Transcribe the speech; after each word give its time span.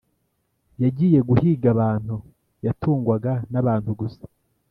yagiye 0.83 1.19
guhiga 1.29 1.67
abantu; 1.75 2.15
yatungwaga 2.65 3.33
n' 3.51 3.59
abantu 3.61 3.89
gusa 3.99 4.23